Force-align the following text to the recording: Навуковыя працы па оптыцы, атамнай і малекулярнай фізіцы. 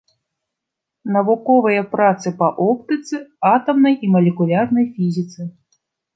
Навуковыя 1.17 1.81
працы 1.91 2.27
па 2.39 2.47
оптыцы, 2.69 3.17
атамнай 3.53 3.95
і 4.09 4.11
малекулярнай 4.17 4.85
фізіцы. 4.99 5.41